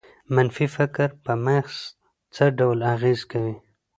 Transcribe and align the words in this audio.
منفي 0.35 0.67
فکر 0.75 1.09
په 1.23 1.33
مغز 1.45 1.75
څه 2.35 2.43
ډول 2.57 2.79
اغېز 2.93 3.19
کوي؟ 3.31 3.55